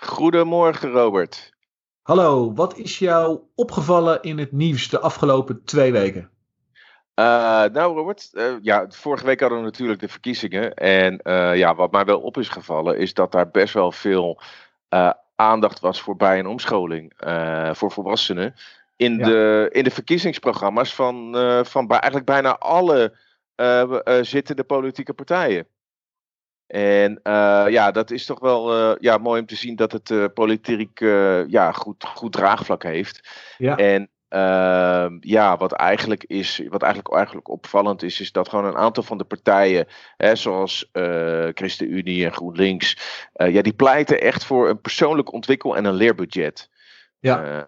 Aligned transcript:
Goedemorgen 0.00 0.90
Robert. 0.90 1.52
Hallo, 2.02 2.52
wat 2.54 2.76
is 2.76 2.98
jou 2.98 3.40
opgevallen 3.54 4.22
in 4.22 4.38
het 4.38 4.52
nieuws 4.52 4.88
de 4.88 5.00
afgelopen 5.00 5.64
twee 5.64 5.92
weken? 5.92 6.30
Uh, 7.14 7.64
nou 7.64 7.94
Robert, 7.94 8.28
uh, 8.32 8.52
ja, 8.62 8.86
vorige 8.88 9.24
week 9.24 9.40
hadden 9.40 9.58
we 9.58 9.64
natuurlijk 9.64 10.00
de 10.00 10.08
verkiezingen. 10.08 10.74
En 10.74 11.20
uh, 11.22 11.56
ja, 11.56 11.74
wat 11.74 11.92
mij 11.92 12.04
wel 12.04 12.20
op 12.20 12.38
is 12.38 12.48
gevallen 12.48 12.98
is 12.98 13.14
dat 13.14 13.32
daar 13.32 13.50
best 13.50 13.74
wel 13.74 13.92
veel 13.92 14.40
aandacht 15.34 15.80
was 15.80 16.00
voor 16.00 16.16
bij- 16.16 16.38
en 16.38 16.46
omscholing 16.46 17.12
voor 17.72 17.90
volwassenen. 17.90 18.54
In, 18.96 19.16
ja. 19.16 19.24
de, 19.24 19.68
in 19.72 19.84
de 19.84 19.90
verkiezingsprogramma's 19.90 20.94
van, 20.94 21.36
van 21.64 21.88
eigenlijk 21.88 22.26
bijna 22.26 22.58
alle 22.58 23.16
zittende 24.20 24.64
politieke 24.64 25.12
partijen. 25.12 25.66
En 26.70 27.20
uh, 27.24 27.64
ja, 27.68 27.90
dat 27.90 28.10
is 28.10 28.26
toch 28.26 28.40
wel 28.40 28.78
uh, 28.78 28.96
ja, 28.98 29.18
mooi 29.18 29.40
om 29.40 29.46
te 29.46 29.56
zien 29.56 29.76
dat 29.76 29.92
het 29.92 30.10
uh, 30.10 30.24
politiek 30.34 31.00
ja, 31.46 31.72
goed, 31.72 32.04
goed 32.04 32.32
draagvlak 32.32 32.82
heeft. 32.82 33.28
Ja. 33.58 33.76
En 33.76 34.08
ehm, 34.28 35.16
ja, 35.20 35.56
wat 35.56 35.72
eigenlijk, 35.72 36.24
is, 36.24 36.62
wat 36.68 36.82
eigenlijk, 36.82 37.14
eigenlijk 37.14 37.48
opvallend 37.48 38.02
is, 38.02 38.20
is 38.20 38.32
dat 38.32 38.48
gewoon 38.48 38.64
een 38.64 38.76
aantal 38.76 39.02
van 39.02 39.18
de 39.18 39.24
partijen, 39.24 39.86
hè, 40.16 40.36
zoals 40.36 40.90
ChristenUnie 41.54 42.24
en 42.24 42.32
GroenLinks, 42.32 42.96
ja, 43.32 43.62
die 43.62 43.72
pleiten 43.72 44.20
echt 44.20 44.44
voor 44.44 44.68
een 44.68 44.80
persoonlijk 44.80 45.32
ontwikkel- 45.32 45.76
en 45.76 45.84
een 45.84 45.94
leerbudget. 45.94 46.68
Ja. 47.18 47.66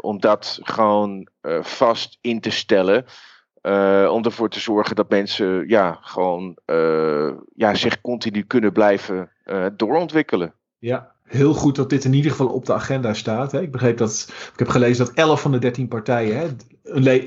om 0.00 0.20
dat 0.20 0.58
gewoon 0.62 1.28
vast 1.60 2.18
in 2.20 2.40
te 2.40 2.50
stellen. 2.50 3.04
Uh, 3.62 4.08
om 4.12 4.24
ervoor 4.24 4.48
te 4.48 4.60
zorgen 4.60 4.96
dat 4.96 5.10
mensen 5.10 5.68
ja, 5.68 5.98
gewoon 6.00 6.56
uh, 6.66 7.30
ja, 7.54 7.74
zich 7.74 8.00
continu 8.00 8.42
kunnen 8.42 8.72
blijven 8.72 9.30
uh, 9.46 9.66
doorontwikkelen. 9.76 10.54
Ja, 10.78 11.11
heel 11.32 11.54
goed 11.54 11.76
dat 11.76 11.90
dit 11.90 12.04
in 12.04 12.14
ieder 12.14 12.30
geval 12.30 12.46
op 12.46 12.66
de 12.66 12.72
agenda 12.74 13.14
staat. 13.14 13.52
Hè. 13.52 13.60
Ik 13.60 13.72
begreep 13.72 13.98
dat, 13.98 14.26
ik 14.52 14.58
heb 14.58 14.68
gelezen 14.68 15.04
dat 15.06 15.14
11 15.14 15.40
van 15.40 15.52
de 15.52 15.58
13 15.58 15.88
partijen 15.88 16.36
hè, 16.36 16.46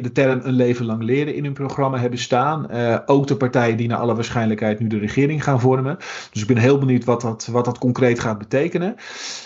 de 0.02 0.12
term 0.14 0.40
een 0.44 0.54
leven 0.54 0.86
lang 0.86 1.04
leren 1.04 1.36
in 1.36 1.44
hun 1.44 1.54
programma 1.54 1.98
hebben 1.98 2.20
staan. 2.20 2.68
Uh, 2.72 2.98
ook 3.06 3.28
de 3.28 3.36
partijen 3.36 3.78
die 3.78 3.88
naar 3.88 3.98
alle 3.98 4.16
waarschijnlijkheid 4.16 4.80
nu 4.80 4.88
de 4.88 4.98
regering 4.98 5.44
gaan 5.44 5.60
vormen. 5.60 5.98
Dus 6.32 6.42
ik 6.42 6.48
ben 6.48 6.58
heel 6.58 6.78
benieuwd 6.78 7.04
wat 7.04 7.22
dat, 7.22 7.48
wat 7.52 7.66
dat 7.66 7.78
concreet 7.78 8.20
gaat 8.20 8.38
betekenen. 8.38 8.96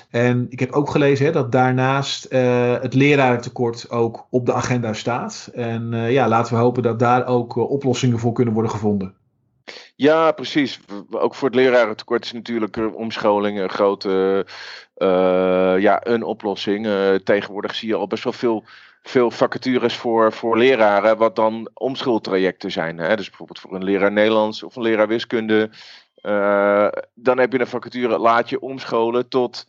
En 0.09 0.45
ik 0.49 0.59
heb 0.59 0.71
ook 0.71 0.89
gelezen 0.89 1.25
hè, 1.25 1.31
dat 1.31 1.51
daarnaast 1.51 2.27
uh, 2.29 2.73
het 2.81 2.93
lerarentekort 2.93 3.89
ook 3.89 4.27
op 4.29 4.45
de 4.45 4.53
agenda 4.53 4.93
staat. 4.93 5.49
En 5.53 5.93
uh, 5.93 6.11
ja, 6.11 6.27
laten 6.27 6.53
we 6.53 6.59
hopen 6.59 6.83
dat 6.83 6.99
daar 6.99 7.27
ook 7.27 7.55
oplossingen 7.55 8.19
voor 8.19 8.33
kunnen 8.33 8.53
worden 8.53 8.71
gevonden. 8.71 9.13
Ja, 9.95 10.31
precies. 10.31 10.79
Ook 11.09 11.35
voor 11.35 11.47
het 11.47 11.57
lerarentekort 11.57 12.25
is 12.25 12.31
natuurlijk 12.31 12.77
omscholing 12.93 13.59
een 13.59 13.69
grote 13.69 14.45
ja, 15.79 16.05
een 16.07 16.23
oplossing. 16.23 16.87
tegenwoordig 17.23 17.75
zie 17.75 17.87
je 17.87 17.95
al 17.95 18.07
best 18.07 18.23
wel 18.23 18.33
veel 18.33 18.65
veel 19.01 19.31
vacatures 19.31 19.95
voor, 19.95 20.33
voor 20.33 20.57
leraren, 20.57 21.17
wat 21.17 21.35
dan 21.35 21.69
omschooltrajecten 21.73 22.71
zijn. 22.71 22.97
Hè? 22.97 23.15
Dus 23.15 23.27
bijvoorbeeld 23.27 23.59
voor 23.59 23.75
een 23.75 23.83
leraar 23.83 24.11
Nederlands 24.11 24.63
of 24.63 24.75
een 24.75 24.81
leraar 24.81 25.07
wiskunde. 25.07 25.69
Uh, 26.21 26.87
dan 27.13 27.37
heb 27.37 27.51
je 27.51 27.59
een 27.59 27.67
vacature, 27.67 28.17
laat 28.17 28.49
je 28.49 28.59
omscholen 28.59 29.27
tot 29.27 29.67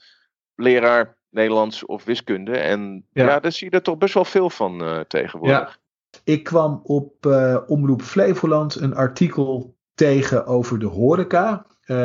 leraar 0.55 1.17
Nederlands 1.29 1.85
of 1.85 2.05
wiskunde. 2.05 2.59
En 2.59 3.07
ja, 3.13 3.25
ja 3.25 3.41
daar 3.41 3.53
zie 3.53 3.71
je 3.71 3.77
er 3.77 3.83
toch 3.83 3.99
best 3.99 4.15
wel 4.15 4.25
veel 4.25 4.51
van 4.51 5.05
tegenwoordig. 5.09 5.59
Ja. 5.59 6.21
Ik 6.25 6.45
kwam 6.45 6.81
op 6.83 7.27
uh, 7.27 7.59
Omroep 7.67 8.03
Flevoland 8.03 8.75
een 8.75 8.95
artikel 8.95 9.77
tegen 9.95 10.47
over 10.47 10.79
de 10.79 10.87
horeca. 10.87 11.67
Uh, 11.83 11.97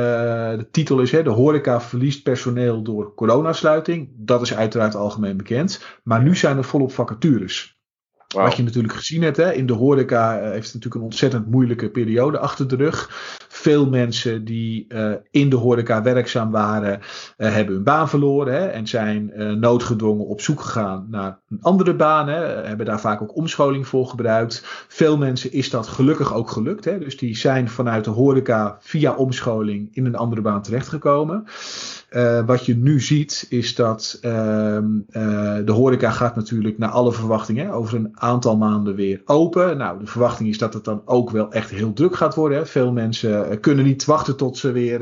de 0.57 0.68
titel 0.72 1.00
is 1.00 1.12
hè, 1.12 1.23
De 1.23 1.29
horeca 1.29 1.81
verliest 1.81 2.23
personeel 2.23 2.81
door 2.81 3.13
coronasluiting. 3.13 4.09
Dat 4.16 4.41
is 4.41 4.56
uiteraard 4.56 4.96
algemeen 4.96 5.38
bekend. 5.38 5.85
Maar 6.03 6.23
nu 6.23 6.35
zijn 6.35 6.57
er 6.57 6.63
volop 6.63 6.91
vacatures. 6.91 7.74
Wow. 8.27 8.43
Wat 8.43 8.55
je 8.55 8.63
natuurlijk 8.63 8.93
gezien 8.93 9.21
hebt, 9.21 9.37
hè, 9.37 9.53
in 9.53 9.65
de 9.65 9.73
horeca 9.73 10.37
uh, 10.37 10.41
heeft 10.41 10.65
het 10.65 10.73
natuurlijk 10.73 10.95
een 10.95 11.01
ontzettend 11.01 11.51
moeilijke 11.51 11.89
periode 11.89 12.39
achter 12.39 12.67
de 12.67 12.75
rug. 12.75 13.09
Veel 13.47 13.89
mensen 13.89 14.45
die 14.45 14.85
uh, 14.87 15.11
in 15.31 15.49
de 15.49 15.55
horeca 15.55 16.01
werkzaam 16.01 16.51
waren, 16.51 16.99
uh, 17.37 17.53
hebben 17.53 17.75
hun 17.75 17.83
baan 17.83 18.09
verloren 18.09 18.53
hè, 18.53 18.65
en 18.65 18.87
zijn 18.87 19.31
noodgedwongen 19.59 20.25
op 20.25 20.41
zoek 20.41 20.61
gegaan 20.61 21.07
naar 21.09 21.39
een 21.49 21.61
andere 21.61 21.95
baan. 21.95 22.27
Hè, 22.27 22.67
hebben 22.67 22.85
daar 22.85 22.99
vaak 22.99 23.21
ook 23.21 23.35
omscholing 23.35 23.87
voor 23.87 24.07
gebruikt. 24.07 24.61
Veel 24.87 25.17
mensen 25.17 25.51
is 25.51 25.69
dat 25.69 25.87
gelukkig 25.87 26.33
ook 26.33 26.49
gelukt. 26.49 26.85
Hè, 26.85 26.99
dus 26.99 27.17
die 27.17 27.37
zijn 27.37 27.69
vanuit 27.69 28.03
de 28.03 28.09
horeca 28.09 28.77
via 28.79 29.15
omscholing 29.15 29.95
in 29.95 30.05
een 30.05 30.15
andere 30.15 30.41
baan 30.41 30.61
terechtgekomen. 30.61 31.43
Uh, 32.15 32.45
wat 32.45 32.65
je 32.65 32.75
nu 32.75 33.01
ziet 33.01 33.45
is 33.49 33.75
dat 33.75 34.19
uh, 34.21 34.31
uh, 34.31 34.81
de 35.65 35.71
horeca 35.71 36.09
gaat 36.09 36.35
natuurlijk 36.35 36.77
naar 36.77 36.89
alle 36.89 37.11
verwachtingen 37.11 37.71
over 37.71 37.95
een 37.95 38.11
aantal 38.13 38.57
maanden 38.57 38.95
weer 38.95 39.21
open. 39.25 39.77
Nou, 39.77 39.99
de 39.99 40.05
verwachting 40.05 40.49
is 40.49 40.57
dat 40.57 40.73
het 40.73 40.83
dan 40.83 41.01
ook 41.05 41.29
wel 41.29 41.51
echt 41.51 41.69
heel 41.69 41.93
druk 41.93 42.15
gaat 42.15 42.35
worden. 42.35 42.57
Hè. 42.57 42.65
Veel 42.65 42.91
mensen 42.91 43.59
kunnen 43.59 43.85
niet 43.85 44.05
wachten 44.05 44.37
tot 44.37 44.57
ze 44.57 44.71
weer 44.71 44.99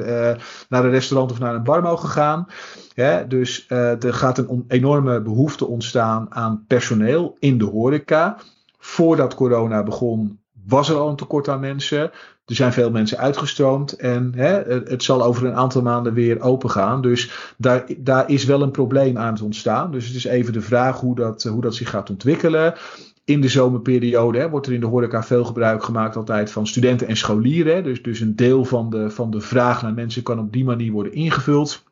naar 0.69 0.85
een 0.85 0.91
restaurant 0.91 1.31
of 1.31 1.40
naar 1.40 1.56
een 1.56 1.63
bar 1.63 1.81
mogen 1.81 2.09
gaan. 2.09 2.47
Hè. 2.94 3.28
Dus 3.28 3.66
er 3.68 4.13
gaat 4.13 4.38
een 4.38 4.66
enorme 4.68 5.22
behoefte 5.22 5.68
ontstaan 5.68 6.25
aan 6.29 6.63
personeel 6.68 7.35
in 7.40 7.57
de 7.57 7.66
horeca. 7.66 8.38
Voordat 8.78 9.35
corona 9.35 9.84
begon 9.84 10.40
was 10.66 10.90
er 10.90 10.96
al 10.96 11.09
een 11.09 11.16
tekort 11.16 11.47
aan 11.47 11.59
mensen. 11.59 12.12
Er 12.46 12.56
zijn 12.56 12.74
veel 12.74 12.92
mensen 12.92 13.18
uitgestroomd 13.18 13.92
en 13.92 14.34
hè, 14.36 14.62
het 14.64 15.04
zal 15.04 15.24
over 15.24 15.46
een 15.46 15.56
aantal 15.56 15.81
maanden 15.81 16.14
weer 16.14 16.42
open 16.42 16.70
gaan. 16.70 17.02
Dus 17.02 17.54
daar, 17.58 17.86
daar 17.98 18.30
is 18.30 18.46
wel 18.46 18.62
een 18.62 18.72
probleem 18.72 19.18
aan 19.18 19.34
het 19.34 19.42
ontstaan. 19.42 19.92
Dus 19.92 20.08
het 20.08 20.16
is 20.16 20.24
even 20.24 20.53
de 20.53 20.62
vraag 20.62 21.00
hoe 21.00 21.16
dat, 21.16 21.44
hoe 21.44 21.62
dat 21.62 21.76
zich 21.76 21.90
gaat 21.90 22.09
ontwikkelen. 22.09 22.74
In 23.26 23.42
de 23.42 23.48
zomerperiode 23.48 24.40
hè, 24.40 24.50
wordt 24.50 24.68
er 24.68 24.74
in 24.74 24.80
de 24.80 24.86
horeca 24.86 25.24
veel 25.24 25.46
gebruik 25.46 25.84
gemaakt 25.84 26.16
altijd 26.16 26.52
van 26.52 26.68
studenten 26.68 27.08
en 27.08 27.18
scholieren. 27.18 27.84
Dus, 27.84 28.02
dus 28.02 28.20
een 28.20 28.36
deel 28.36 28.66
van 28.66 28.90
de, 28.90 29.09
van 29.09 29.32
de 29.32 29.42
vraag 29.42 29.82
naar 29.82 29.94
mensen 29.94 30.24
kan 30.24 30.40
op 30.40 30.53
die 30.53 30.66
manier 30.66 30.92
worden 30.92 31.14
ingevuld. 31.14 31.84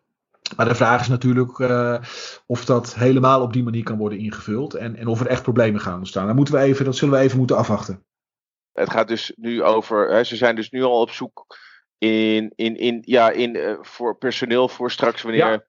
Maar 0.55 0.67
de 0.67 0.75
vraag 0.75 1.01
is 1.01 1.07
natuurlijk 1.07 1.59
uh, 1.59 1.97
of 2.45 2.65
dat 2.65 2.95
helemaal 2.95 3.41
op 3.41 3.53
die 3.53 3.63
manier 3.63 3.83
kan 3.83 3.97
worden 3.97 4.19
ingevuld. 4.19 4.73
En, 4.73 4.95
en 4.95 5.07
of 5.07 5.19
er 5.19 5.27
echt 5.27 5.43
problemen 5.43 5.81
gaan 5.81 5.97
ontstaan. 5.97 6.27
Dan 6.27 6.35
moeten 6.35 6.53
we 6.53 6.59
even, 6.59 6.85
dat 6.85 6.95
zullen 6.95 7.13
we 7.13 7.21
even 7.21 7.37
moeten 7.37 7.57
afwachten. 7.57 8.03
Het 8.73 8.89
gaat 8.89 9.07
dus 9.07 9.33
nu 9.35 9.63
over, 9.63 10.09
hè, 10.09 10.23
ze 10.23 10.35
zijn 10.35 10.55
dus 10.55 10.69
nu 10.69 10.83
al 10.83 11.01
op 11.01 11.11
zoek 11.11 11.45
in, 11.97 12.51
in, 12.55 12.77
in, 12.77 13.01
ja, 13.05 13.29
in, 13.29 13.55
uh, 13.55 13.77
voor 13.81 14.17
personeel 14.17 14.67
voor 14.67 14.91
straks 14.91 15.21
wanneer 15.21 15.51
ja. 15.51 15.63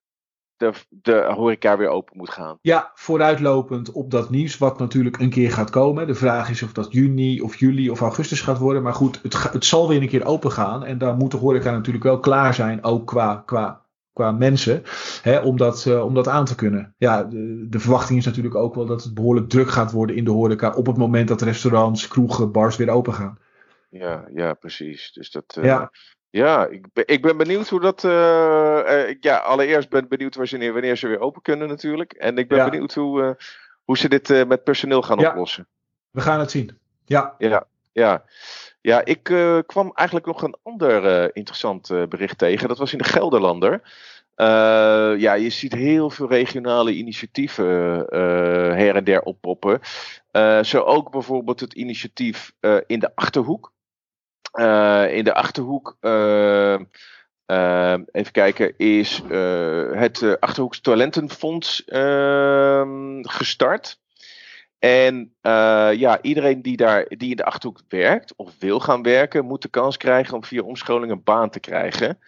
de, 0.56 0.72
de 0.88 1.32
horeca 1.34 1.76
weer 1.76 1.88
open 1.88 2.16
moet 2.16 2.30
gaan. 2.30 2.58
Ja, 2.60 2.90
vooruitlopend 2.94 3.92
op 3.92 4.10
dat 4.10 4.30
nieuws 4.30 4.58
wat 4.58 4.78
natuurlijk 4.78 5.18
een 5.18 5.30
keer 5.30 5.52
gaat 5.52 5.70
komen. 5.70 6.06
De 6.06 6.14
vraag 6.14 6.50
is 6.50 6.62
of 6.62 6.72
dat 6.72 6.92
juni 6.92 7.40
of 7.40 7.56
juli 7.56 7.90
of 7.90 8.00
augustus 8.00 8.40
gaat 8.40 8.58
worden. 8.58 8.82
Maar 8.82 8.94
goed, 8.94 9.22
het, 9.22 9.52
het 9.52 9.64
zal 9.64 9.88
weer 9.88 10.02
een 10.02 10.08
keer 10.08 10.24
open 10.24 10.52
gaan. 10.52 10.84
En 10.84 10.98
dan 10.98 11.16
moet 11.16 11.30
de 11.30 11.36
horeca 11.36 11.70
natuurlijk 11.70 12.04
wel 12.04 12.20
klaar 12.20 12.54
zijn, 12.54 12.84
ook 12.84 13.06
qua, 13.06 13.42
qua 13.46 13.82
qua 14.12 14.32
mensen, 14.32 14.82
hè, 15.22 15.38
om, 15.38 15.56
dat, 15.56 15.84
uh, 15.84 16.04
om 16.04 16.14
dat 16.14 16.28
aan 16.28 16.44
te 16.44 16.54
kunnen. 16.54 16.94
Ja, 16.98 17.24
de, 17.24 17.66
de, 17.68 17.80
verwachting 17.80 18.18
is 18.18 18.24
natuurlijk 18.24 18.54
ook 18.54 18.74
wel 18.74 18.86
dat 18.86 19.02
het 19.02 19.14
behoorlijk 19.14 19.48
druk 19.48 19.70
gaat 19.70 19.92
worden 19.92 20.16
in 20.16 20.24
de 20.24 20.30
horeca 20.30 20.74
op 20.74 20.86
het 20.86 20.96
moment 20.96 21.28
dat 21.28 21.42
restaurants, 21.42 22.08
kroegen, 22.08 22.52
bars 22.52 22.76
weer 22.76 22.90
open 22.90 23.14
gaan. 23.14 23.38
Ja, 23.88 24.24
ja 24.34 24.54
precies. 24.54 25.12
Dus 25.12 25.30
dat. 25.30 25.56
Uh, 25.58 25.64
ja. 25.64 25.90
Ja, 26.30 26.66
ik 26.66 26.86
ben, 26.92 27.06
ik 27.06 27.22
ben 27.22 27.36
benieuwd 27.36 27.68
hoe 27.68 27.80
dat. 27.80 28.04
Uh, 28.04 29.14
ja, 29.20 29.36
allereerst 29.36 29.88
ben 29.88 30.02
ik 30.02 30.08
benieuwd 30.08 30.34
wanneer, 30.34 30.72
wanneer 30.72 30.96
ze 30.96 31.08
weer 31.08 31.20
open 31.20 31.42
kunnen, 31.42 31.68
natuurlijk. 31.68 32.12
En 32.12 32.38
ik 32.38 32.48
ben 32.48 32.58
ja. 32.58 32.70
benieuwd 32.70 32.94
hoe, 32.94 33.36
hoe 33.84 33.98
ze 33.98 34.08
dit 34.08 34.46
met 34.46 34.64
personeel 34.64 35.02
gaan 35.02 35.18
ja. 35.18 35.30
oplossen. 35.30 35.66
We 36.10 36.20
gaan 36.20 36.40
het 36.40 36.50
zien. 36.50 36.78
Ja. 37.04 37.34
Ja, 37.38 37.66
ja. 37.92 38.24
Ja, 38.82 39.04
ik 39.04 39.28
uh, 39.28 39.58
kwam 39.66 39.90
eigenlijk 39.94 40.26
nog 40.26 40.42
een 40.42 40.56
ander 40.62 41.22
uh, 41.22 41.28
interessant 41.32 41.90
uh, 41.90 42.06
bericht 42.06 42.38
tegen. 42.38 42.68
Dat 42.68 42.78
was 42.78 42.92
in 42.92 42.98
de 42.98 43.04
Gelderlander. 43.04 43.82
ja, 45.18 45.32
je 45.32 45.50
ziet 45.50 45.72
heel 45.72 46.10
veel 46.10 46.28
regionale 46.28 46.92
initiatieven 46.92 47.64
her 48.76 48.96
en 48.96 49.04
der 49.04 49.22
oppoppen. 49.22 49.80
zo 50.62 50.80
ook 50.80 51.10
bijvoorbeeld 51.10 51.60
het 51.60 51.72
initiatief 51.72 52.52
in 52.86 52.98
de 52.98 53.10
Achterhoek. 53.14 53.72
in 55.08 55.24
de 55.24 55.34
Achterhoek 55.34 55.96
Ehm, 57.52 58.02
even 58.12 58.32
kijken, 58.32 58.78
is 58.78 59.22
het 59.96 60.40
Achterhoeks 60.40 60.80
Talentenfonds 60.80 61.84
ehm, 61.84 63.22
gestart. 63.22 64.00
En 64.82 65.34
ja, 65.98 66.22
iedereen 66.22 66.62
die, 66.62 66.76
daar, 66.76 67.04
die 67.08 67.30
in 67.30 67.36
de 67.36 67.44
Achterhoek 67.44 67.80
werkt 67.88 68.32
of 68.36 68.54
wil 68.58 68.80
gaan 68.80 69.02
werken, 69.02 69.44
moet 69.44 69.62
de 69.62 69.68
kans 69.68 69.96
krijgen 69.96 70.34
om 70.34 70.44
via 70.44 70.62
omscholing 70.62 71.12
een 71.12 71.22
baan 71.24 71.50
te 71.50 71.60
krijgen. 71.60 72.18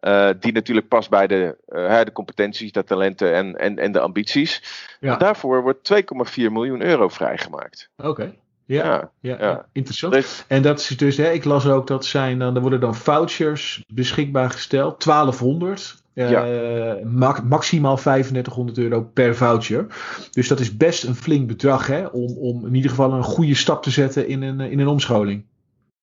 Uh, 0.00 0.30
die 0.40 0.52
natuurlijk 0.52 0.88
past 0.88 1.10
bij 1.10 1.26
de, 1.26 1.56
uh, 1.68 2.00
de 2.02 2.12
competenties, 2.12 2.72
de 2.72 2.84
talenten 2.84 3.34
en, 3.34 3.58
en, 3.58 3.78
en 3.78 3.92
de 3.92 4.00
ambities. 4.00 4.62
Ja. 5.00 5.16
daarvoor 5.16 5.62
wordt 5.62 5.92
2,4 5.94 6.02
miljoen 6.36 6.82
euro 6.82 7.08
vrijgemaakt. 7.08 7.90
Oké. 7.96 8.34
Ja, 8.66 9.10
ja, 9.20 9.36
ja, 9.38 9.66
interessant. 9.72 10.44
En 10.48 10.62
dat 10.62 10.80
is 10.80 10.86
dus, 10.86 11.16
hè, 11.16 11.30
ik 11.30 11.44
las 11.44 11.66
ook 11.66 11.86
dat 11.86 12.04
zijn, 12.04 12.38
dan, 12.38 12.54
er 12.54 12.60
worden 12.60 12.80
dan 12.80 12.94
vouchers 12.94 13.84
beschikbaar 13.86 14.50
gesteld, 14.50 15.04
1200. 15.04 16.02
Uh, 16.14 16.30
ja. 16.30 17.40
maximaal 17.44 17.96
3500 17.96 18.78
euro 18.78 19.02
per 19.02 19.36
voucher. 19.36 19.86
Dus 20.30 20.48
dat 20.48 20.60
is 20.60 20.76
best 20.76 21.04
een 21.04 21.14
flink 21.14 21.46
bedrag 21.46 21.86
hè, 21.86 22.06
om, 22.06 22.36
om 22.36 22.66
in 22.66 22.74
ieder 22.74 22.90
geval 22.90 23.12
een 23.12 23.22
goede 23.22 23.54
stap 23.54 23.82
te 23.82 23.90
zetten 23.90 24.28
in 24.28 24.42
een, 24.42 24.60
in 24.60 24.78
een 24.78 24.86
omscholing. 24.86 25.44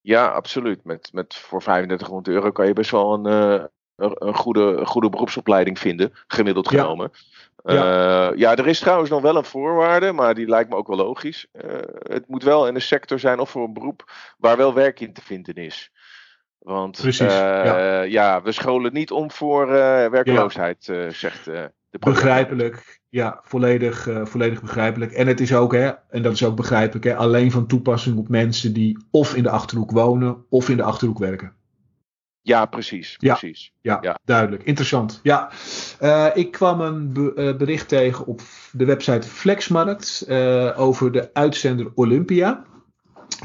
Ja, 0.01 0.27
absoluut. 0.27 0.83
Met, 0.83 1.09
met 1.13 1.35
voor 1.35 1.61
3500 1.61 2.27
euro 2.27 2.51
kan 2.51 2.67
je 2.67 2.73
best 2.73 2.91
wel 2.91 3.13
een, 3.13 3.69
een 3.95 4.35
goede, 4.35 4.85
goede 4.85 5.09
beroepsopleiding 5.09 5.79
vinden, 5.79 6.11
gemiddeld 6.27 6.67
genomen. 6.67 7.09
Ja. 7.11 7.19
Uh, 7.63 8.29
ja, 8.35 8.55
er 8.55 8.67
is 8.67 8.79
trouwens 8.79 9.09
nog 9.09 9.21
wel 9.21 9.35
een 9.35 9.45
voorwaarde, 9.45 10.11
maar 10.11 10.35
die 10.35 10.47
lijkt 10.47 10.69
me 10.69 10.75
ook 10.75 10.87
wel 10.87 10.97
logisch. 10.97 11.47
Uh, 11.53 11.73
het 11.99 12.27
moet 12.27 12.43
wel 12.43 12.67
in 12.67 12.75
een 12.75 12.81
sector 12.81 13.19
zijn 13.19 13.39
of 13.39 13.49
voor 13.49 13.63
een 13.63 13.73
beroep 13.73 14.11
waar 14.37 14.57
wel 14.57 14.73
werk 14.73 14.99
in 14.99 15.13
te 15.13 15.21
vinden 15.21 15.55
is. 15.55 15.91
Want 16.57 17.01
Precies, 17.01 17.31
uh, 17.31 17.37
ja. 17.37 18.01
ja. 18.01 18.41
we 18.41 18.51
scholen 18.51 18.93
niet 18.93 19.11
om 19.11 19.31
voor 19.31 19.67
werkloosheid, 20.11 20.93
zegt 21.09 21.45
de 21.45 21.99
Begrijpelijk, 21.99 22.99
ja, 23.09 23.39
volledig, 23.43 24.07
volledig 24.23 24.61
begrijpelijk. 24.61 25.11
En 25.11 25.27
het 25.27 25.39
is 25.39 25.53
ook, 25.53 25.73
hè, 25.73 25.91
en 26.09 26.21
dat 26.21 26.33
is 26.33 26.45
ook 26.45 26.55
begrijpelijk, 26.55 27.05
hè, 27.05 27.15
alleen 27.15 27.51
van 27.51 27.67
toepassing 27.67 28.17
op 28.17 28.29
mensen 28.29 28.73
die 28.73 29.05
of 29.11 29.35
in 29.35 29.43
de 29.43 29.49
achterhoek 29.49 29.91
wonen 29.91 30.45
of 30.49 30.69
in 30.69 30.77
de 30.77 30.83
achterhoek 30.83 31.19
werken. 31.19 31.55
Ja, 32.41 32.65
precies. 32.65 33.17
precies. 33.17 33.73
Ja, 33.81 33.97
ja, 34.01 34.19
duidelijk. 34.23 34.63
Interessant. 34.63 35.19
Ja, 35.23 35.51
uh, 36.01 36.27
ik 36.33 36.51
kwam 36.51 36.81
een 36.81 37.13
be 37.13 37.33
uh, 37.35 37.57
bericht 37.57 37.88
tegen 37.88 38.25
op 38.25 38.41
de 38.71 38.85
website 38.85 39.27
Flexmarkt 39.27 40.25
uh, 40.27 40.79
over 40.79 41.11
de 41.11 41.29
uitzender 41.33 41.91
Olympia. 41.95 42.63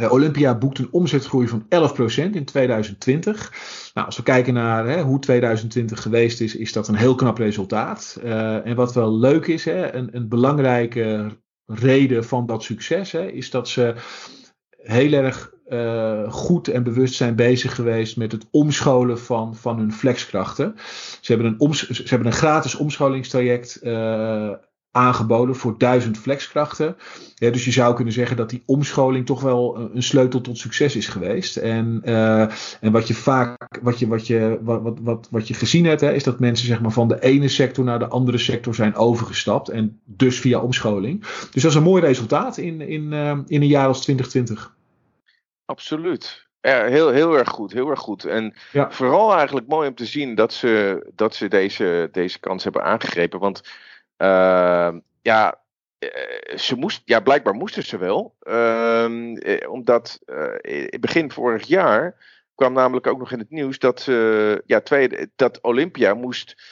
Olympia 0.09 0.59
boekt 0.59 0.79
een 0.79 0.89
omzetgroei 0.91 1.49
van 1.49 1.67
11% 1.69 2.31
in 2.31 2.45
2020. 2.45 3.53
Nou, 3.95 4.07
als 4.07 4.17
we 4.17 4.23
kijken 4.23 4.55
naar 4.55 4.87
hè, 4.87 5.03
hoe 5.03 5.19
2020 5.19 6.03
geweest 6.03 6.41
is, 6.41 6.57
is 6.57 6.73
dat 6.73 6.89
een 6.89 6.95
heel 6.95 7.15
knap 7.15 7.39
resultaat. 7.39 8.19
en 8.65 8.75
wat 8.75 8.95
wel 8.95 9.19
leuk 9.19 9.47
is, 9.47 9.65
hè, 9.65 9.95
een, 9.95 10.17
een 10.17 10.29
belangrijke 10.29 11.37
reden 11.67 12.25
van 12.25 12.47
dat 12.47 12.63
succes, 12.63 13.13
hè, 13.13 13.27
is 13.27 13.51
dat 13.51 13.69
ze 13.69 13.95
heel 14.77 15.13
erg 15.13 15.55
uh, 15.69 16.33
goed 16.33 16.69
en 16.69 16.83
bewust 16.83 17.15
zijn 17.15 17.35
bezig 17.35 17.75
geweest 17.75 18.17
met 18.17 18.33
het 18.33 18.47
omscholen 18.51 19.19
van, 19.19 19.57
van 19.57 19.79
hun 19.79 19.93
flexkrachten. 19.93 20.75
Ze 21.21 21.33
hebben 21.33 21.57
een, 21.59 21.75
ze 21.75 22.03
hebben 22.05 22.27
een 22.27 22.33
gratis 22.33 22.75
omscholingstraject 22.75 23.81
uh, 23.83 24.51
aangeboden 24.97 25.57
voor 25.57 25.75
duizend 25.79 26.19
flexkrachten. 26.19 26.97
Ja, 27.35 27.51
dus 27.51 27.65
je 27.65 27.71
zou 27.71 27.95
kunnen 27.95 28.13
zeggen 28.13 28.37
dat 28.37 28.51
die 28.51 28.63
omscholing 28.67 29.27
toch 29.27 29.41
wel 29.41 29.91
een 29.95 30.03
sleutel 30.03 30.41
tot 30.41 30.59
succes 30.59 30.97
is 30.97 31.09
geweest. 31.09 31.57
En, 31.57 32.03
uh, 32.05 32.41
en 32.81 32.93
wat 32.93 33.09
je 33.09 33.15
vaak, 33.15 33.79
wat 33.83 33.99
je, 33.99 34.07
wat 34.07 34.27
je, 34.27 34.59
wat, 34.63 34.99
wat, 35.03 35.29
wat 35.31 35.49
je 35.49 35.55
gezien 35.55 35.85
hebt, 35.85 36.01
hè, 36.01 36.13
is 36.13 36.25
dat 36.25 36.41
mensen 36.41 36.67
zeg 36.67 36.81
maar, 36.81 36.93
van 36.93 37.09
de 37.09 37.23
ene 37.23 37.49
sector 37.49 37.85
naar 37.85 37.99
de 37.99 38.09
andere 38.09 38.39
sector 38.39 38.75
zijn 38.75 38.95
overgestapt. 38.95 39.69
En 39.69 40.01
dus 40.05 40.41
via 40.41 40.61
omscholing. 40.61 41.21
Dus 41.51 41.63
dat 41.63 41.71
is 41.71 41.77
een 41.77 41.83
mooi 41.83 42.03
resultaat 42.03 42.57
in, 42.57 42.81
in, 42.81 43.13
in 43.47 43.63
een 43.63 43.67
jaar 43.67 43.87
als 43.87 44.01
2020. 44.01 44.76
Absoluut. 45.67 46.47
Ja, 46.61 46.85
heel, 46.85 47.11
heel 47.11 47.39
erg 47.39 47.49
goed, 47.49 47.73
heel 47.73 47.91
erg 47.91 48.01
goed. 48.01 48.25
En 48.25 48.55
vooral 48.73 49.35
eigenlijk 49.35 49.67
mooi 49.67 49.89
om 49.89 49.95
te 49.95 50.05
zien 50.05 50.35
dat 50.35 50.53
ze, 50.53 51.07
dat 51.15 51.35
ze 51.35 51.49
deze, 51.49 52.09
deze 52.13 52.41
kans 52.41 52.65
hebben 52.65 52.83
aangegrepen. 52.83 53.39
Want 53.41 53.63
uh, 54.19 54.95
ja, 55.23 55.61
eh, 55.99 56.57
ze 56.57 56.77
moest, 56.77 57.03
ja, 57.05 57.21
blijkbaar 57.21 57.55
moesten 57.55 57.83
ze 57.85 57.99
wel. 57.99 58.35
Uh, 58.43 59.35
omdat 59.69 60.21
uh, 60.27 60.89
begin 61.01 61.31
vorig 61.31 61.67
jaar 61.67 62.35
kwam 62.55 62.73
namelijk 62.73 63.07
ook 63.07 63.19
nog 63.19 63.33
in 63.33 63.39
het 63.39 63.51
nieuws 63.51 63.79
dat, 63.79 64.05
ja, 64.67 64.81
twee, 64.81 65.31
dat 65.37 65.61
Olympia 65.61 66.15
moest 66.15 66.63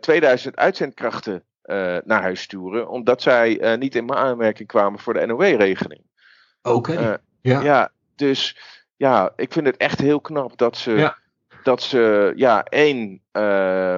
2000 0.00 0.56
uitzendkrachten 0.56 1.44
naar 2.04 2.22
huis 2.22 2.40
sturen. 2.40 2.88
Omdat 2.88 3.22
zij 3.22 3.76
niet 3.76 3.94
in 3.94 4.12
aanmerking 4.12 4.68
kwamen 4.68 4.98
voor 4.98 5.14
de 5.14 5.26
NOW-regeling. 5.26 6.02
Oké. 6.62 7.20
Ja. 7.42 7.60
ja, 7.60 7.90
dus 8.16 8.56
ja, 8.96 9.32
ik 9.36 9.52
vind 9.52 9.66
het 9.66 9.76
echt 9.76 10.00
heel 10.00 10.20
knap 10.20 10.58
dat 10.58 10.76
ze, 10.76 11.14
dat 11.62 11.82
ze 11.82 12.32
ja, 12.36 12.64
één, 12.64 13.22
uh, 13.32 13.96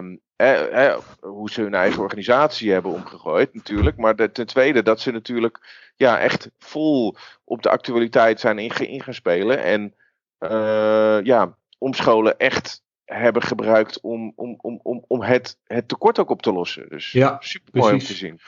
hoe 1.20 1.50
ze 1.50 1.60
hun 1.60 1.74
eigen 1.74 2.02
organisatie 2.02 2.72
hebben 2.72 2.92
omgegooid 2.92 3.54
natuurlijk. 3.54 3.96
Maar 3.96 4.16
de, 4.16 4.32
ten 4.32 4.46
tweede 4.46 4.82
dat 4.82 5.00
ze 5.00 5.10
natuurlijk 5.10 5.82
ja, 5.96 6.18
echt 6.18 6.50
vol 6.58 7.16
op 7.44 7.62
de 7.62 7.70
actualiteit 7.70 8.40
zijn 8.40 8.58
in, 8.58 9.02
gaan 9.02 9.14
spelen. 9.14 9.62
En 9.62 9.94
uh, 10.40 11.18
ja, 11.22 11.56
omscholen 11.78 12.38
echt 12.38 12.82
hebben 13.04 13.42
gebruikt 13.42 14.00
om, 14.00 14.32
om, 14.36 14.58
om, 14.60 14.80
om, 14.82 15.04
om 15.06 15.22
het, 15.22 15.58
het 15.64 15.88
tekort 15.88 16.18
ook 16.18 16.30
op 16.30 16.42
te 16.42 16.52
lossen. 16.52 16.88
Dus 16.88 17.12
ja, 17.12 17.36
super 17.40 17.80
mooi 17.80 17.92
om 17.92 17.98
te 17.98 18.14
zien. 18.14 18.40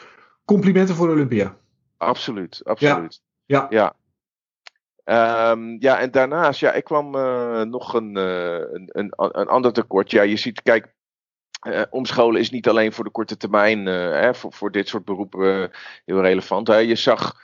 Complimenten 0.45 0.95
voor 0.95 1.09
Olympia. 1.09 1.57
Absoluut, 1.97 2.61
absoluut. 2.65 3.23
Ja. 3.45 3.67
ja. 3.71 3.95
Um, 5.09 5.77
ja, 5.79 5.99
en 5.99 6.11
daarnaast, 6.11 6.61
ja, 6.61 6.73
ik 6.73 6.85
kwam 6.85 7.15
uh, 7.15 7.63
nog 7.63 7.95
een, 7.95 8.17
uh, 8.17 8.59
een, 8.73 9.13
een, 9.17 9.49
ander 9.49 9.73
tekort. 9.73 10.11
Ja, 10.11 10.23
je 10.23 10.37
ziet, 10.37 10.63
kijk, 10.63 10.95
uh, 11.69 11.83
omscholen 11.91 12.41
is 12.41 12.51
niet 12.51 12.69
alleen 12.69 12.93
voor 12.93 13.05
de 13.05 13.11
korte 13.11 13.37
termijn, 13.37 13.87
hè, 13.87 14.35
voor, 14.35 14.53
voor 14.53 14.71
dit 14.71 14.89
soort 14.89 15.05
beroepen 15.05 15.71
heel 16.05 16.21
relevant. 16.21 16.67
Hè. 16.67 16.77
Je 16.77 16.95
zag, 16.95 17.41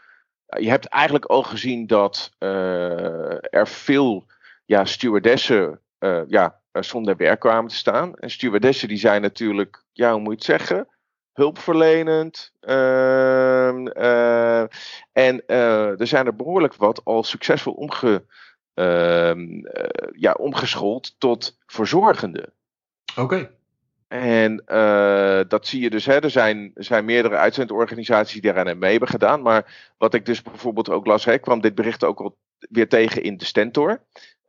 je 0.46 0.68
hebt 0.68 0.86
eigenlijk 0.86 1.24
al 1.24 1.42
gezien 1.42 1.86
dat 1.86 2.32
er 2.38 3.69
veel 3.69 4.26
ja, 4.64 4.84
stewardessen 4.84 5.81
ja, 6.26 6.60
zonder 6.72 7.16
werk 7.16 7.40
kwamen 7.40 7.70
te 7.70 7.76
staan. 7.76 8.14
En 8.14 8.31
stewardessen 8.31 8.88
die 8.88 8.98
zijn 8.98 9.22
natuurlijk, 9.22 9.84
ja, 9.92 10.12
hoe 10.12 10.20
moet 10.20 10.44
je 10.44 10.52
het 10.52 10.60
zeggen? 10.60 10.88
Hulpverlenend. 11.32 12.53
Uh, 12.60 13.72
uh, 13.74 14.60
en 15.12 15.43
uh, 15.46 16.01
er 16.01 16.06
zijn 16.06 16.27
er 16.27 16.36
behoorlijk 16.36 16.74
wat 16.74 17.05
al 17.05 17.24
succesvol 17.24 17.72
omge, 17.72 18.24
ehm, 18.74 19.65
eh, 19.65 20.08
ja, 20.12 20.32
omgeschoold 20.32 21.15
tot 21.19 21.58
verzorgende. 21.67 22.53
Oké. 23.17 23.51
En 24.08 24.62
dat 25.48 25.67
zie 25.67 25.81
je 25.81 25.91
dus. 25.91 26.06
Hè, 26.06 26.20
er, 26.20 26.31
zijn, 26.31 26.70
er 26.74 26.84
zijn 26.84 27.05
meerdere 27.05 27.36
uitzendorganisaties 27.36 28.41
die 28.41 28.53
daaraan 28.53 28.79
mee 28.79 28.91
hebben 28.91 29.08
gedaan. 29.08 29.43
Maar 29.43 29.93
wat 29.98 30.15
ik 30.15 30.27
dus 30.27 30.43
bijvoorbeeld 30.43 30.91
ook 30.91 31.06
las, 31.06 31.24
hè, 31.24 31.39
kwam 31.39 31.60
dit 31.60 31.74
bericht 31.74 32.05
ook 32.05 32.20
al 32.20 32.36
weer 32.58 32.89
tegen 32.89 33.22
in 33.22 33.36
de 33.36 33.44
Stentor. 33.44 34.01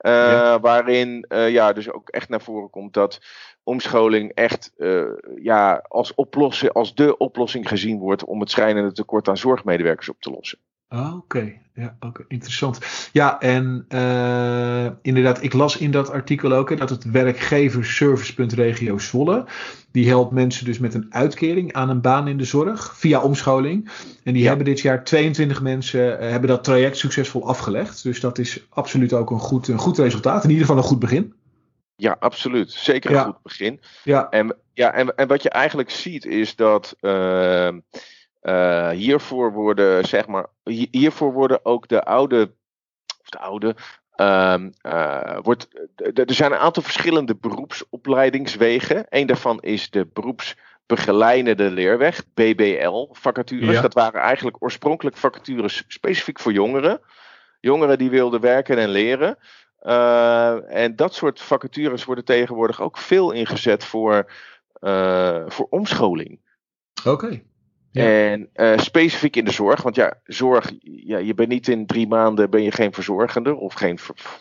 Ja. 0.09 0.59
Waarin 0.59 1.25
ja, 1.29 1.73
dus 1.73 1.91
ook 1.91 2.09
echt 2.09 2.29
naar 2.29 2.41
voren 2.41 2.69
komt 2.69 2.93
dat 2.93 3.19
omscholing 3.63 4.31
echt 4.33 4.73
uh, 4.77 5.09
ja, 5.35 5.85
als, 5.87 6.13
oplossing, 6.15 6.73
als 6.73 6.95
de 6.95 7.17
oplossing 7.17 7.67
gezien 7.67 7.99
wordt 7.99 8.25
om 8.25 8.39
het 8.39 8.51
schrijnende 8.51 8.91
tekort 8.91 9.27
aan 9.27 9.37
zorgmedewerkers 9.37 10.09
op 10.09 10.21
te 10.21 10.31
lossen. 10.31 10.59
Oké, 10.93 11.53
ja, 11.73 11.95
oké, 11.99 12.25
interessant. 12.27 12.79
Ja, 13.11 13.39
en 13.39 13.85
uh, 13.89 14.89
inderdaad, 15.01 15.43
ik 15.43 15.53
las 15.53 15.77
in 15.77 15.91
dat 15.91 16.09
artikel 16.09 16.53
ook 16.53 16.69
hè, 16.69 16.75
dat 16.75 16.89
het 16.89 17.11
werkgeversservicepunt 17.11 18.53
regio 18.53 18.97
Zwolle, 18.97 19.45
die 19.91 20.07
helpt 20.07 20.31
mensen 20.31 20.65
dus 20.65 20.79
met 20.79 20.93
een 20.93 21.05
uitkering 21.09 21.73
aan 21.73 21.89
een 21.89 22.01
baan 22.01 22.27
in 22.27 22.37
de 22.37 22.43
zorg 22.43 22.97
via 22.97 23.21
omscholing. 23.21 23.89
En 24.23 24.33
die 24.33 24.47
hebben 24.47 24.65
dit 24.65 24.79
jaar 24.79 25.03
22 25.03 25.61
mensen, 25.61 26.23
uh, 26.23 26.29
hebben 26.29 26.49
dat 26.49 26.63
traject 26.63 26.97
succesvol 26.97 27.47
afgelegd. 27.47 28.03
Dus 28.03 28.19
dat 28.19 28.37
is 28.37 28.65
absoluut 28.69 29.13
ook 29.13 29.31
een 29.31 29.39
goed, 29.39 29.67
een 29.67 29.77
goed 29.77 29.97
resultaat, 29.97 30.43
in 30.43 30.49
ieder 30.49 30.65
geval 30.65 30.81
een 30.81 30.87
goed 30.87 30.99
begin. 30.99 31.33
Ja, 31.95 32.15
absoluut. 32.19 32.71
Zeker 32.71 33.11
een 33.11 33.23
goed 33.23 33.41
begin. 33.43 33.79
Ja. 34.03 34.29
En, 34.29 34.55
ja, 34.73 34.93
en, 34.93 35.15
en 35.15 35.27
wat 35.27 35.43
je 35.43 35.49
eigenlijk 35.49 35.89
ziet 35.89 36.25
is 36.25 36.55
dat 36.55 36.95
uh, 37.01 37.69
uh, 38.43 38.89
hiervoor 38.89 39.51
worden, 39.51 40.05
zeg 40.05 40.27
maar, 40.27 40.45
hiervoor 40.91 41.33
worden 41.33 41.65
ook 41.65 41.87
de 41.87 42.03
oude, 42.03 42.53
of 43.21 43.29
de 43.29 43.39
oude, 43.39 43.75
uh, 44.15 45.37
wordt, 45.41 45.67
er 46.13 46.33
zijn 46.33 46.51
een 46.51 46.57
aantal 46.57 46.83
verschillende 46.83 47.35
beroepsopleidingswegen. 47.35 49.05
Eén 49.09 49.27
daarvan 49.27 49.61
is 49.61 49.89
de 49.89 50.07
beroepsbegeleidende 50.13 51.71
leerweg, 51.71 52.23
BBL 52.33 53.07
vacatures. 53.11 53.81
Dat 53.81 53.93
waren 53.93 54.21
eigenlijk 54.21 54.57
oorspronkelijk 54.59 55.17
vacatures 55.17 55.83
specifiek 55.87 56.39
voor 56.39 56.51
jongeren. 56.51 57.01
Jongeren 57.59 57.97
die 57.97 58.09
wilden 58.09 58.41
werken 58.41 58.77
en 58.77 58.89
leren. 58.89 59.37
en 60.69 60.95
dat 60.95 61.13
soort 61.13 61.41
vacatures 61.41 62.05
worden 62.05 62.25
tegenwoordig 62.25 62.81
ook 62.81 62.97
veel 62.97 63.31
ingezet 63.31 63.85
voor, 63.85 64.31
voor 65.47 65.67
omscholing. 65.69 66.39
Oké. 67.05 67.41
En 67.93 68.49
uh, 68.55 68.77
specifiek 68.77 69.35
in 69.35 69.45
de 69.45 69.51
zorg, 69.51 69.81
want 69.81 69.95
ja, 69.95 70.13
zorg, 70.23 70.71
ja, 70.81 71.17
je 71.17 71.33
bent 71.33 71.49
niet 71.49 71.67
in 71.67 71.85
drie 71.85 72.07
maanden 72.07 72.49
ben 72.49 72.63
je 72.63 72.71
geen 72.71 72.93
verzorgende 72.93 73.55
of 73.55 73.73
geen, 73.73 73.99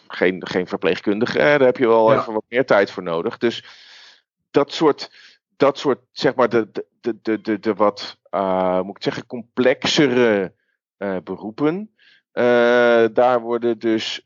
geen, 0.09 0.47
geen 0.47 0.67
verpleegkundige. 0.67 1.39
Daar 1.39 1.61
heb 1.61 1.77
je 1.77 1.87
wel 1.87 2.15
even 2.15 2.33
wat 2.33 2.45
meer 2.49 2.67
tijd 2.67 2.91
voor 2.91 3.03
nodig. 3.03 3.39
Dus 3.39 3.65
dat 4.51 4.73
soort, 4.73 5.11
dat 5.57 5.79
soort 5.79 6.01
zeg 6.13 6.35
maar, 6.35 6.49
de, 6.49 6.71
de, 7.01 7.19
de, 7.23 7.41
de, 7.41 7.59
de 7.59 7.75
wat, 7.75 8.19
uh, 8.31 8.81
moet 8.81 8.97
ik 8.97 9.03
zeggen, 9.03 9.27
complexere 9.27 10.53
uh, 10.99 11.17
beroepen. 11.25 11.91
daar 13.13 13.41
worden 13.41 13.79
dus, 13.79 14.25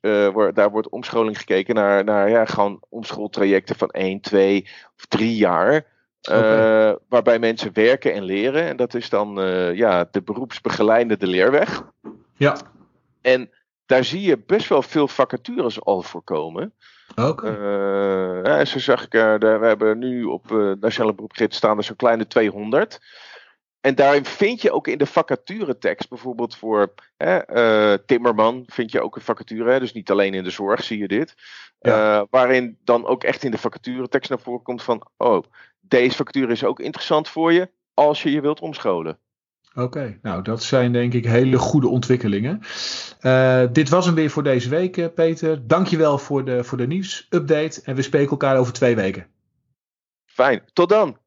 daar 0.52 0.70
wordt 0.70 0.88
omscholing 0.88 1.38
gekeken 1.38 1.74
naar, 1.74 2.04
naar 2.04 2.30
ja, 2.30 2.44
gewoon 2.44 2.82
omschooltrajecten 2.88 3.76
van 3.76 3.90
1, 3.90 4.20
2 4.20 4.62
of 4.96 5.06
3 5.08 5.36
jaar. 5.36 5.94
Uh, 6.30 6.92
waarbij 7.08 7.38
mensen 7.38 7.70
werken 7.72 8.12
en 8.12 8.22
leren. 8.22 8.62
En 8.62 8.76
dat 8.76 8.94
is 8.94 9.08
dan 9.08 9.40
uh, 9.40 9.74
ja, 9.74 10.08
de 10.10 10.22
beroepsbegeleidende 10.22 11.26
leerweg. 11.26 11.82
Ja. 12.36 12.56
En 13.20 13.50
daar 13.86 14.04
zie 14.04 14.22
je 14.22 14.38
best 14.46 14.68
wel 14.68 14.82
veel 14.82 15.08
vacatures 15.08 15.84
al 15.84 16.02
voorkomen. 16.02 16.72
Oké. 17.14 17.28
Okay. 17.28 17.50
Uh, 17.50 18.44
ja, 18.44 18.64
zo 18.64 18.78
zag 18.78 19.04
ik, 19.04 19.12
we 19.12 19.58
hebben 19.62 19.98
nu 19.98 20.24
op 20.24 20.50
Nationale 20.80 21.14
Beroepsgids 21.14 21.56
staan 21.56 21.76
er 21.76 21.84
zo'n 21.84 21.96
kleine 21.96 22.26
200. 22.26 22.98
En 23.86 23.94
daarin 23.94 24.24
vind 24.24 24.62
je 24.62 24.72
ook 24.72 24.86
in 24.86 24.98
de 24.98 25.06
vacaturetekst, 25.06 26.08
bijvoorbeeld 26.08 26.56
voor 26.56 26.94
hè, 27.16 27.98
Timmerman, 27.98 28.64
vind 28.66 28.92
je 28.92 29.00
ook 29.00 29.16
een 29.16 29.22
vacature. 29.22 29.70
Hè, 29.70 29.78
dus 29.78 29.92
niet 29.92 30.10
alleen 30.10 30.34
in 30.34 30.44
de 30.44 30.50
zorg 30.50 30.84
zie 30.84 30.98
je 30.98 31.08
dit. 31.08 31.34
Ja. 31.78 32.26
waarin 32.30 32.78
dan 32.84 33.06
ook 33.06 33.24
echt 33.24 33.44
in 33.44 33.50
de 33.50 33.58
vacaturetekst 33.58 34.30
naar 34.30 34.38
voren 34.38 34.62
komt 34.62 34.82
van, 34.82 35.06
oh, 35.16 35.42
deze 35.80 36.16
vacature 36.16 36.52
is 36.52 36.64
ook 36.64 36.80
interessant 36.80 37.28
voor 37.28 37.52
je 37.52 37.70
als 37.94 38.22
je 38.22 38.30
je 38.30 38.40
wilt 38.40 38.60
omscholen. 38.60 39.18
Oké, 39.74 40.18
nou 40.22 40.42
dat 40.42 40.62
zijn 40.62 40.92
denk 40.92 41.12
ik 41.12 41.24
hele 41.24 41.58
goede 41.58 41.88
ontwikkelingen. 41.88 42.60
Uh, 43.20 43.64
dit 43.72 43.88
was 43.88 44.06
hem 44.06 44.14
weer 44.14 44.30
voor 44.30 44.42
deze 44.42 44.68
week, 44.68 45.14
Peter. 45.14 45.66
Dankjewel 45.66 46.18
voor 46.18 46.44
de, 46.44 46.64
voor 46.64 46.78
de 46.78 46.86
nieuwsupdate 46.86 47.80
en 47.84 47.94
we 47.94 48.02
spreken 48.02 48.30
elkaar 48.30 48.56
over 48.56 48.72
twee 48.72 48.96
weken. 48.96 49.26
Fijn, 50.24 50.62
tot 50.72 50.88
dan. 50.88 51.18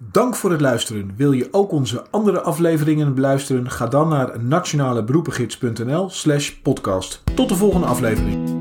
Dank 0.00 0.36
voor 0.36 0.50
het 0.50 0.60
luisteren. 0.60 1.12
Wil 1.16 1.32
je 1.32 1.48
ook 1.50 1.72
onze 1.72 2.04
andere 2.10 2.40
afleveringen 2.40 3.14
beluisteren? 3.14 3.70
Ga 3.70 3.86
dan 3.86 4.08
naar 4.08 4.44
nationaleberoepengids.nl 4.44 6.10
slash 6.10 6.50
podcast. 6.50 7.22
Tot 7.34 7.48
de 7.48 7.54
volgende 7.54 7.86
aflevering. 7.86 8.57